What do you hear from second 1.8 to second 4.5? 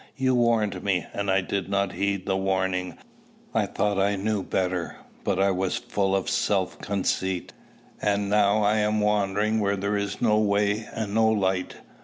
heed the warning. I thought I knew